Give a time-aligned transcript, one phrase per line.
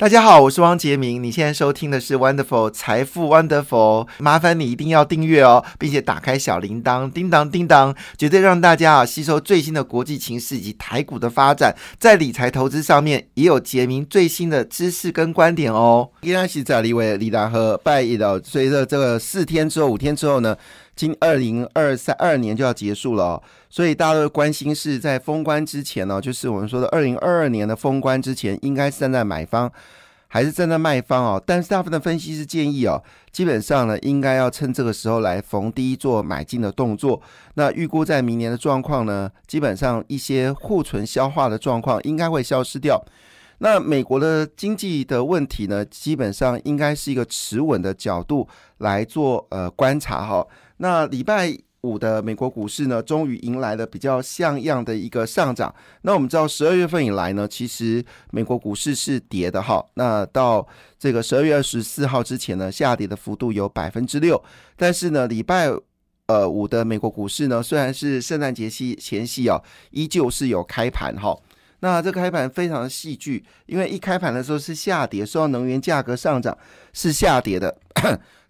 [0.00, 1.22] 大家好，我是汪杰明。
[1.22, 16.08] 你现在收听的是 Wonderful 财富 Wonderful，麻烦你一定要订阅哦，并且打开小铃铛，叮当叮当，绝对让大家啊吸收最新的国际情势以及台股的发展，在理财投资上面也有杰明最新的知识跟观点哦。
[16.22, 20.56] 依然是在李伟、李达和拜一的，随着这个四天之后、五天之后呢，
[20.94, 29.70] 今二零二三二年就要结束了哦，所以大家都关心是在封关之前呢，就是我们说的二零二二年的封关之前，应该是站在买方。
[30.32, 37.20] 还是站在卖方哦，但是大部分的分析师建议哦，基本上呢，应该要趁这个时候来逢低做买进的动作。
[37.54, 43.04] 那预估在明年的状况呢，基本上一些库存消化的状况应该会消失掉。
[43.58, 48.46] 那美国的经济的问题呢，基本上应该是一个持稳的角度
[48.78, 50.46] 来做呃观察哈。
[50.80, 51.56] 那礼拜。
[51.82, 55.74] 五的美国股市呢，终于迎来了比较像样的一个上涨。
[56.02, 59.82] 那我们知道，十二月份以来呢，其实美国股市是跌的哈。
[59.94, 64.44] 那到这个十二月二十四号之前呢，下跌的幅度有百分之六。
[64.76, 65.70] 但是呢，礼拜
[66.26, 69.58] 呃五的美国股市呢，虽然是圣诞节期前夕啊，
[69.90, 71.34] 依旧是有开盘哈。
[71.78, 76.58] 那这开盘非常的戏剧，因为一开盘的时候是下跌，受到能源价格上涨
[76.92, 77.74] 是下跌的。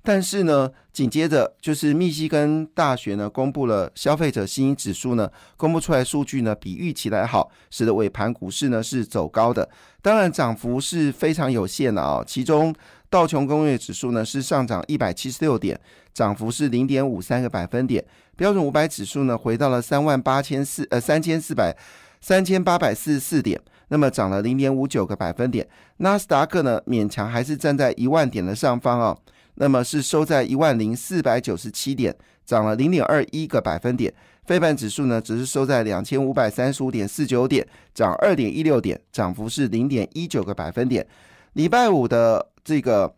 [0.02, 9.68] 但是呢，紧接着就是密西根大学呢公布了消费者信心指数呢，公布出来数据呢比预期来好，使得尾盘股市呢是走高的。
[10.00, 12.24] 当然涨幅是非常有限的啊。
[12.26, 12.74] 其中
[13.10, 15.78] 道琼工业指数呢是上涨一百七十六点，
[16.14, 18.02] 涨幅是零点五三个百分点。
[18.36, 21.76] 标准五百指数呢回到了三万八千四呃三千四百
[22.22, 25.68] 三千八百四十四点，那么涨了零点五九个百分点。
[25.98, 29.14] 纳斯达克呢勉强还是站在一万点的上方啊。
[29.60, 32.16] 那么是收在一万零四百九十七点，
[32.46, 34.12] 涨了零点二一个百分点。
[34.46, 41.06] 非半指数呢，只是收在两千五百三十五点四九点，涨二点一六点，涨幅是零点一九个百分点。
[41.52, 43.14] 礼拜五的这个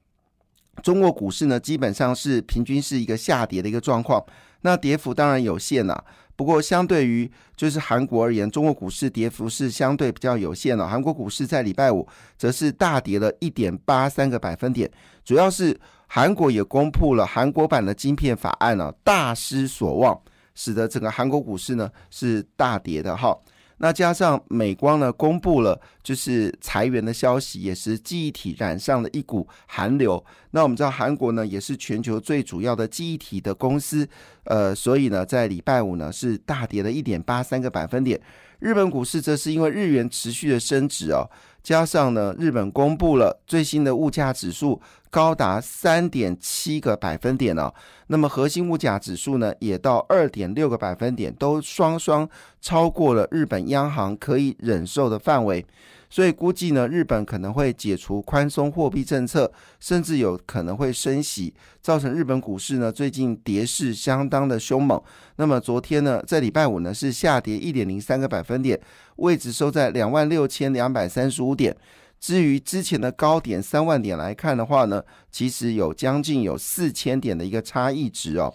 [0.83, 4.23] 中国股市呢，基本上是平均是一个下跌的一个状况，
[4.63, 6.05] 那跌幅当然有限了。
[6.35, 10.89] 不过，相对于就是韩国而言，中国股市跌幅是相对比较有限的。
[10.89, 14.91] 韩国股市在礼拜五则是大跌了一点八三个百分点，
[15.25, 15.79] 主要是。
[16.15, 20.21] 韩国也公布了韩国版的晶片法案呢，大失所望，
[20.55, 23.35] 使得整个韩国股市呢是大跌的哈。
[23.79, 30.23] 那加上美光呢公布了就是裁员的消息，也是记忆体染上了一股寒流。
[30.51, 34.07] 那我们知道韩国呢也是全球最主要的记忆体的公司，
[34.45, 38.21] 呃，所以呢在礼拜五呢是大跌了一点八三个百分点。
[38.59, 41.27] 日本股市则是因为日元持续的升值哦。
[41.63, 44.81] 加上呢，日本公布了最新的物价指数，
[45.11, 47.73] 高达三点七个百分点哦。
[48.09, 52.29] 那么核心物价指数呢，也到二点六个百分点，都双双
[52.61, 55.65] 超过了日本央行可以忍受的范围。
[56.13, 59.51] 所以估计呢，日本可能会解除宽松货币政策，
[59.81, 65.03] 甚至有可能会升息，造成日本股市呢最近跌势相当的凶猛。
[65.37, 68.79] 那么昨天呢，在礼拜五呢是下跌一点零三个百分点，
[69.17, 71.75] 位置收在两万六千两百三十五点。
[72.21, 78.53] 至于之前的高点三万点来看的话呢，其实有将近有四千点的一个差异值哦。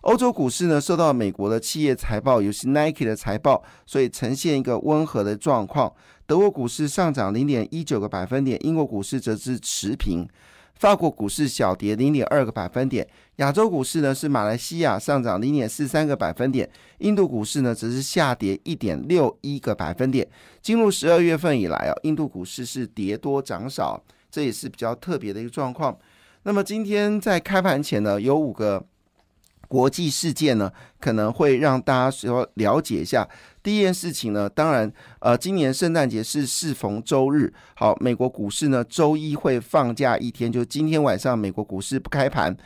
[0.00, 5.92] 欧洲股市呢，受到美国的企业财报，尤其 Nike 的财报，所以呈现一个温和的状况。
[6.26, 10.26] 德国股市上涨零点一九个百分点，英国股市则是持平，
[10.74, 13.06] 法国股市小跌零点二个百分点。
[13.36, 16.68] 亚洲股市呢是马来西亚上涨零点四三个百分点，
[16.98, 20.26] 印度股市呢则是下跌一点六一个百分点。
[20.62, 25.94] 进入十二月份以来啊，印度股市是跌多涨少，这也是比较特别的一个状况。
[26.44, 28.84] 那么今天在开盘前呢，有五个。
[29.74, 30.70] 国际事件呢，
[31.00, 33.28] 可能会让大家说了解一下。
[33.60, 42.56] 第一件事情呢，当然，呃，今年圣诞节是适逢周日，好，美国股市呢周一会放假一天，就今天晚上美国股市不开盘。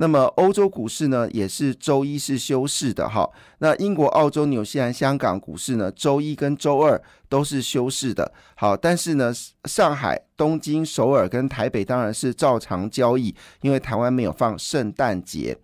[0.00, 3.30] 那么欧洲股市呢，也是周一是休市的哈。
[3.58, 8.32] 那英国、澳洲、纽西兰、香港股市呢，周一跟周二都是休市的。
[8.56, 9.32] 好，但是呢，
[9.66, 15.56] 上海、东京、首尔跟台北当然是照常交易，因为台湾没有放圣诞节。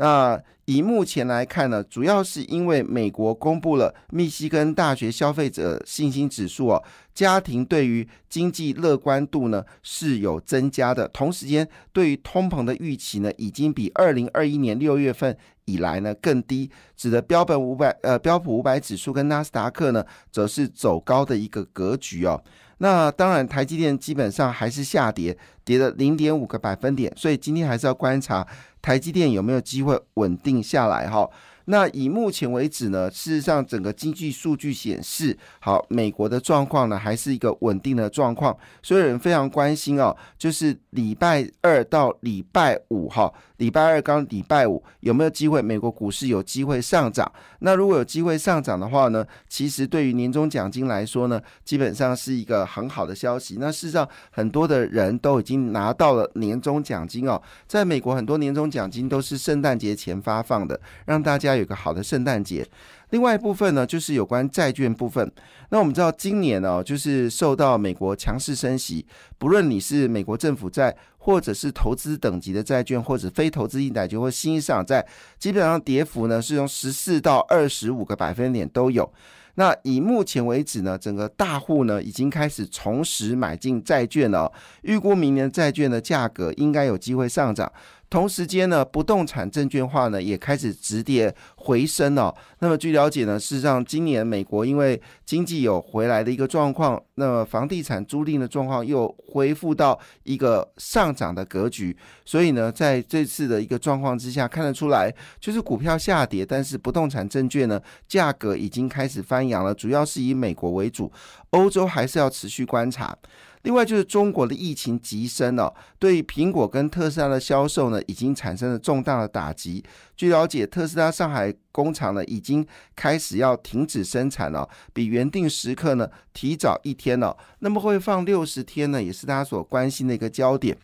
[0.00, 6.82] 那以目前来看呢，主要是因为美国公布了密西根大学消费者信心指数哦，
[7.20, 15.36] 家庭对于经济乐观度呢是有增加的，同时间对于通膨的预期呢，已经比二零二一年六月份
[15.66, 20.02] 以来呢更低，指的标本五百呃标普五百指数跟纳斯达克呢
[20.32, 22.42] 则是走高的一个格局哦。
[22.78, 28.46] 那当然，台积电基本上还是下跌，跌了零点五个百分点，所以今天还是要观察
[28.80, 31.28] 台积电有没有机会稳定下来哈。
[31.70, 47.30] 那以目前为止呢，事实上整个经济数据显示，好，美国的状况呢还是一个稳定的状况，所以人非常关心哦，就是礼拜二到礼拜五哈，礼拜二刚礼拜五有没有机会美国股市有机会上涨？
[47.60, 53.58] 那如果有机会上涨的话呢，其实对于年终奖金来说呢，基本上是一个很好的消息。
[53.60, 62.66] 那事实上很多的人都已经拿到了年终奖金哦，在美国很多年终奖金都是圣诞节前发放的，让大家有个好的圣诞节。
[63.10, 65.30] 另外一部分呢，就是有关债券部分。
[65.70, 69.04] 那我们知道，今年呢，就是受到美国强势升息，
[69.38, 75.04] 不论你是美国政府债，或者是投资等级的债券，或者非投资性债券或新兴市场债，
[75.38, 79.12] 基本上跌幅呢是从十四到二十五个百分点都有。
[79.56, 84.50] 那以目前为止呢，整个大户呢已经开始重拾买进债券了，
[84.82, 87.70] 预估明年债券的价格应该有机会上涨。
[88.10, 92.34] 同时间呢，不动产证券化呢也开始止跌回升哦。
[92.58, 101.96] 那么据了解呢，事实上今年美国因为经济有回来的一个状况，那么房地产租赁的状况又恢复到一个上涨的格局。
[102.24, 111.12] 所以呢，在这次的一个状况之下，看得出来就是股票下跌，但是不动产证券呢价格已经开始翻扬了，主要是以美国为主，
[111.50, 113.16] 欧洲还是要持续观察。
[113.62, 119.84] 另外就是中国的疫情急升哦，对苹果跟特斯拉的销售呢，已经产生了重大的打击。
[120.16, 122.66] 据了解，特斯拉上海工厂呢，已经
[122.96, 127.36] 开始要停止生产了，比原定时刻呢提早一天了。
[127.58, 130.74] 那么会放六十天呢，也是大家所关心的一个焦点。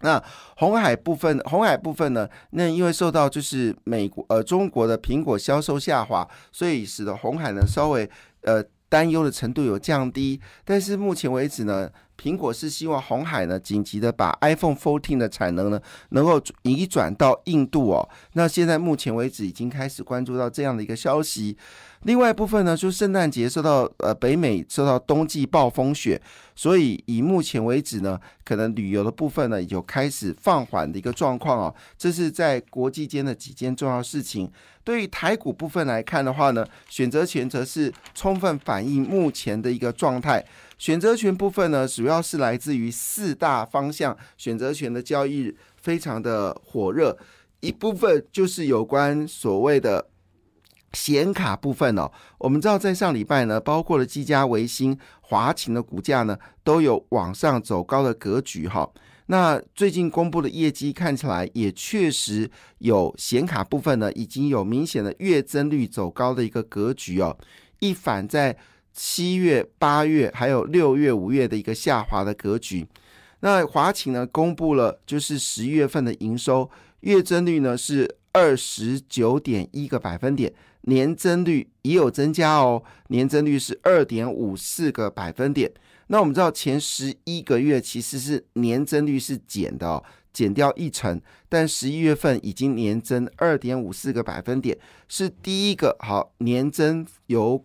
[0.00, 0.22] 那
[0.58, 8.10] 红海部分，红海部分呢，那因为受到就是美国呃中国的苹果销售下滑，所以使得红海呢稍微
[8.42, 8.62] 呃。
[8.88, 11.90] 担忧的程度有降低，但是目前为止呢，
[12.20, 15.80] 苹果是希望红海呢紧急的把 iPhone 14的产能呢
[16.10, 18.08] 能够移转到印度哦。
[18.32, 21.56] 那现在目前为止已经开始关注到这样的一个消息。
[22.02, 26.20] 另外一部分呢，就圣诞节受到呃北美受到冬季暴风雪，
[26.54, 31.74] 所以以目前为止呢，可能旅游的部分呢有开始放缓的一个状况哦。
[31.98, 34.48] 这是在国际间的几件重要事情。
[34.84, 40.44] 对于台股部分来看的话呢，选择权则是充分反映目前的一个状态。
[40.78, 47.18] 选择权部分呢，主要是来自于四大方向，选择权的交易非常的火热。
[47.60, 50.08] 一部分就是有关所谓的
[50.92, 52.12] 显卡部分哦。
[52.38, 58.88] 我们知道在上礼拜呢，包括了基嘉、维新、华勤的股价呢，都有往上走高的格局哈。
[59.28, 62.48] 那最近公布的业绩看起来也确实
[62.78, 67.36] 有显卡部分呢，已经有明显的月增率走高的一个格局哦。
[67.80, 68.56] 一反在
[68.96, 72.86] 七月、八月还有六月、五月的一个下滑的格局。
[73.40, 76.68] 那华勤呢公布了就是十一月份的营收
[77.00, 80.52] 月增率呢是二十九点一个百分点，
[80.82, 85.70] 年增率也有增加哦，年增率是二点五四个百分点。
[86.06, 90.02] 那我们知道前十一个月其实是年增率是减的，
[90.32, 97.62] 减掉一成，但十一月份已经年增二点五四个百分点，是第一个好年增由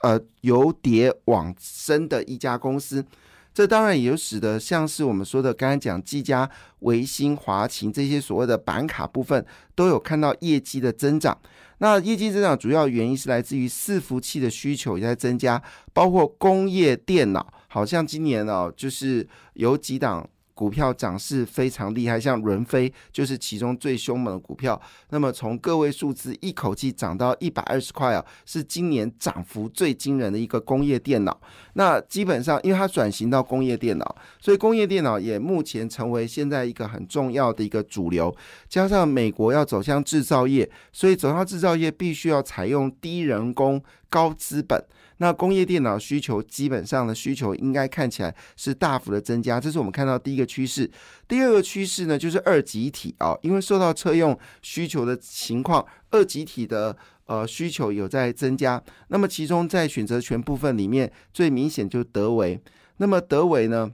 [0.00, 3.04] 呃由跌往升的一家公司。
[3.52, 6.48] 这当然也使得像是我们说的刚才讲技嘉、
[6.80, 9.44] 维新、华勤这些所谓的板卡部分
[9.74, 11.36] 都有看到业绩的增长。
[11.78, 15.60] 那业绩增长主要原因是来自于伺服器的需求也在增加，
[15.92, 17.52] 包括工业电脑。
[17.66, 20.28] 好像今年哦，就是有几档
[20.60, 24.78] 股票涨势非常厉害，像伦飞就是其中最凶猛的股票。
[25.08, 31.40] 那么从个位数字一口气涨到一百二十块啊，是今年涨幅最惊人的一个工业电脑。
[31.72, 38.36] 那基本上，因为它转型到工业电脑，所以工业电脑也目前成为现在一个很重要的一个主流。
[38.68, 44.84] 加上美国要走向制造业，所以走向制造业必须要采用低人工、高资本。
[45.22, 50.90] 那工业电脑需求基本上的需求应该看起来是大幅的增加，这是我们看到第一个趋势。
[51.28, 56.96] 第二个趋势呢，就是二级体啊，因为受到车用需求的情况，二级体的
[57.26, 58.82] 呃需求有在增加。
[59.08, 62.58] 那么其中在选择权部分里面，最明显就是德维。
[62.96, 63.92] 那么德维呢，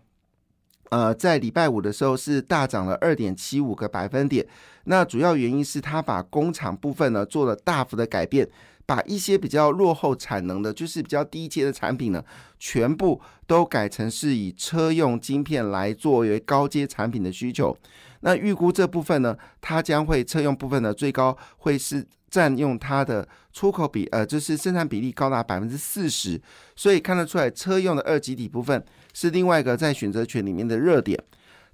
[0.90, 4.46] 呃，在礼拜五的时候是大涨了二点七五个百分点。
[4.84, 8.48] 那主要原因是它把工厂部分呢做了大幅的改变。
[8.86, 12.24] 把一些比较落后产能的，就是比较低阶的产品呢，
[12.58, 17.76] 全部都改成是以车用晶片来作为高阶产品的需求。
[18.20, 26.40] 那预估这部分呢，它将会车用部分呢，最高会是占用它的出口比，呃，就是生产比例高达百分之四十。
[26.76, 31.20] 所以看得出来，车用的二级体部分是另外一个在选择权里面的热点。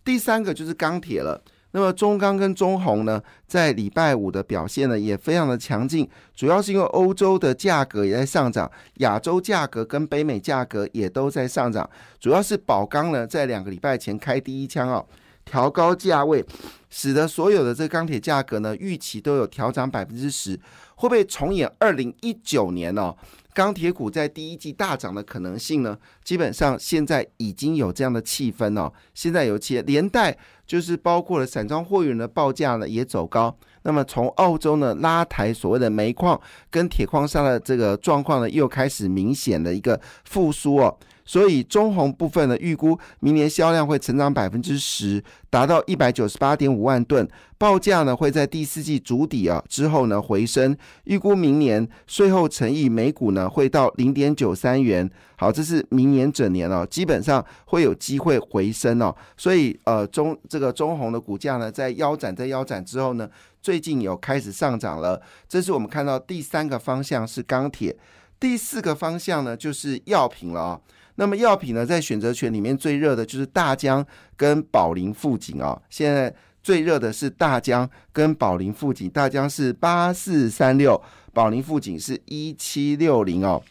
[0.02, 1.42] 第三个就是钢铁了。
[1.72, 11.88] 那么中钢跟中红呢，在礼拜五的表现呢也非常的强劲，主要是因为欧洲的价格也在上涨，亚洲价格跟北美价格也都在上涨，
[12.20, 15.04] 主要是宝钢呢在两个礼拜前开第一枪哦，
[15.44, 16.44] 调高价位，
[16.90, 20.58] 使得所有的这钢铁价格呢预期都有调涨百分之十，
[21.02, 23.12] 会不会重演二零一九年哦？
[23.52, 25.98] 钢铁股在第一季大涨的可能性呢？
[26.22, 28.92] 基本上现在已经有这样的气氛哦。
[29.12, 33.52] 现在有些连带就是包括了散装货运的报价呢也走高。
[33.82, 36.40] 那么从澳洲呢拉抬所谓的煤矿
[36.70, 40.96] 跟铁矿砂的这个状况呢又开始明显的一个复苏哦。
[41.24, 55.08] 所以中红部分呢，预估明年销量会成长百分之十，达到一百九十八点五万吨，报价呢会在第四季筑底啊之后呢回升，预估明年税后乘以每股呢会到零点九三元。
[55.36, 59.14] 好，这是明年整年哦，基本上会有机会回升哦。
[59.36, 63.28] 所以呃中这个中红的股价呢在腰斩在腰斩之后呢，
[63.60, 65.20] 最近有开始上涨了。
[65.48, 67.96] 这是我们看到第三个方向是钢铁，
[68.38, 70.80] 第四个方向呢就是药品了啊。
[71.16, 74.04] 那么药品呢，在选择权里面最热的就是大疆
[74.36, 75.78] 跟宝林富锦啊。
[75.90, 81.00] 现在最热的是大疆跟宝林富锦，大疆是八四三六，
[81.32, 83.62] 宝林富锦是一七六零哦。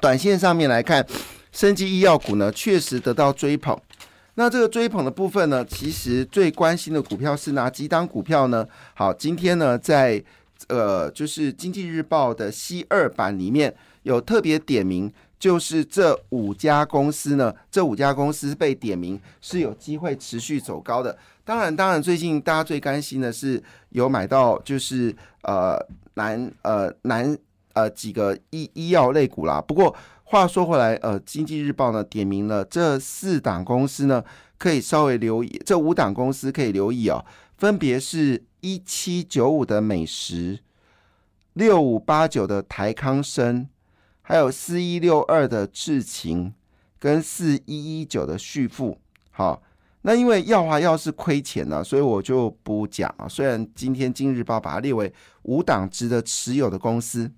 [0.00, 1.04] 短线上面来看，
[1.50, 3.76] 生技医药股呢确实得到追捧。
[4.34, 8.66] 那这个追捧的部分呢，其实最关心的股票是哪几档股票呢？
[8.94, 10.22] 好，今天呢，在
[10.68, 15.12] 呃，就是经济日报的 C 二版里面有特别点名。
[15.42, 21.18] 就是这五家公司呢，这五家公司被点名是有机会持续走高的。
[21.42, 25.76] 当然，当然，最近大家最担心的是有买到就是呃
[26.14, 27.36] 南呃南
[27.72, 29.60] 呃几个医医药类股啦。
[29.60, 34.24] 不过话说回来，呃，经济日报呢点名了这四档公司呢，
[34.56, 35.60] 可以稍微留意。
[35.66, 37.24] 这五档公司可以留意哦，
[37.58, 40.60] 分别是一七九五的美食，
[41.54, 43.66] 六五八九的台康生。
[44.32, 46.50] 还有四一六二的智勤
[46.98, 48.96] 跟四一一九的续付，
[49.30, 49.62] 好，
[50.00, 53.28] 那因为耀华药是亏钱呢，所以我就不讲啊。
[53.28, 55.12] 虽然今天今日报把它列为
[55.42, 57.30] 五档值得持有的公司，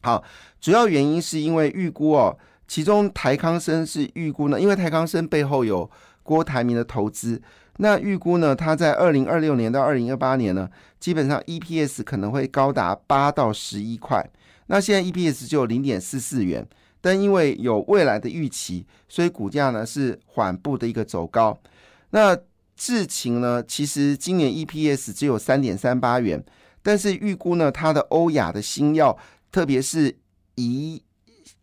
[0.00, 0.22] 好，
[0.60, 2.38] 主要原因是因为预估哦，
[2.68, 5.90] 其中台康生是预估呢，因为台康生背后有
[6.22, 7.42] 郭台铭的投资，
[7.78, 14.24] 那预估呢，它在二零二六年到二零二八年呢，基本上 EPS 可能会高达八到十一块。
[14.68, 16.66] 那现在 EPS 就有零点四四元，
[17.00, 21.58] 但因为有未来的预期，所以股价呢是缓步的一个走高。
[22.10, 22.38] 那
[22.76, 26.44] 智勤呢，其实今年 EPS 只有三点三八元，
[26.82, 29.18] 但是预估呢，它的欧亚的新药，
[29.50, 30.16] 特别是
[30.56, 31.00] 胰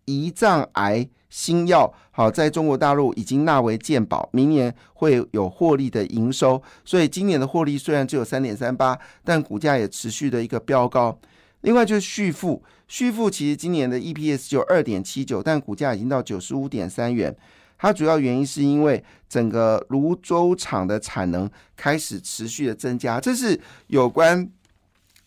[0.05, 11.17] 胰脏癌新药，好，在中国大陆已经纳为健保，明年会有获利的营收，所以今年的获利虽然只有三点三八，但股价也持续的一个飙高。
[11.65, 17.35] 另外就是续付，续付其实今年的 EPS 就二点七九，但股价已经到九十五点三元。
[17.79, 24.47] 它主要原因是因为整个泸州厂的产能开始持续的增加，这是有关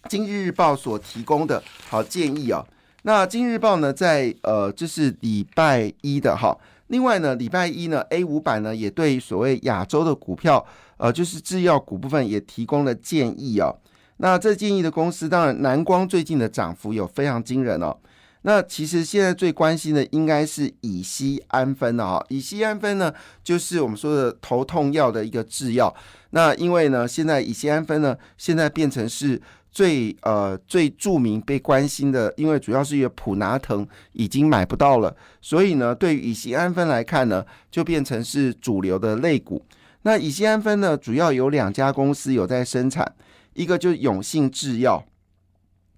[0.09, 2.65] 今日日报所提供的好建议啊。
[3.03, 6.57] 那今日日报呢，在呃，这是礼拜一的哈。
[6.87, 10.65] 另外呢，礼拜一呢，A 五百呢也对所谓亚洲的股票，
[10.99, 13.75] 呃，就是制药股部分也提供了建议啊。
[14.19, 17.97] 那这建议的公司，当然南光最近的涨幅有非常惊人哦。
[18.43, 22.25] 那其实现在最关心的应该是乙酰氨酚哦。
[22.29, 25.93] 乙酰氨酚呢，就是我们说的头痛药的一个制药。
[26.31, 29.41] 那因为呢，现在乙酰氨酚呢，现在变成是
[29.73, 39.65] 最呃最著名被关心的，因为主要是因为普拿疼已经买不到了，所以呢，对于乙酰氨酚来看呢，就变成是主流的类股。
[40.03, 43.13] 那乙酰氨酚呢，主要有两家公司有在生产。
[43.59, 45.05] 一个就是永信制药，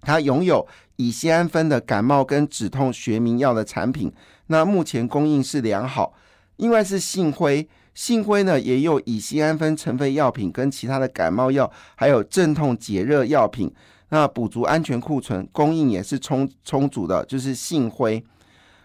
[0.01, 4.11] 它拥有乙酰氨酚的感冒跟止痛学名药的产品，
[4.47, 6.15] 那目前供应是良好。
[6.55, 13.71] 另外是信辉，信辉呢也有乙酰氨酚成分药品跟其他的感冒药，还有镇痛解热药品，
[14.09, 18.23] 那补足安全库存，供应也是充充足的，就是信辉。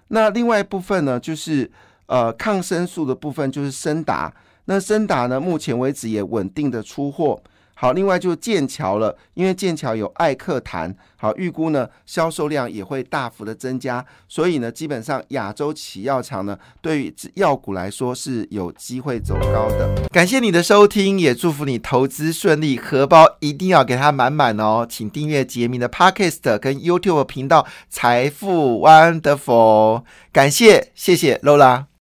[0.08, 1.70] 那另外一部分呢，就是
[2.04, 4.30] 呃抗生素的部分，就是森达。
[4.66, 7.42] 那森达呢，目前为止也稳定的出货。
[7.78, 20.08] 好，另外就是剑桥了，因为剑桥有艾克谈，好预估呢销售量也会大幅的增加，所以呢基本上亚洲企药厂呢对于药股来说是有机会走高的。
[20.10, 24.86] 感谢你的收听，也祝福你投资顺利，荷包一定要给它满满哦！
[24.88, 31.86] 请订阅杰明的 Podcast 跟 YouTube 频道财富 Wonderful，感谢谢谢 Lola。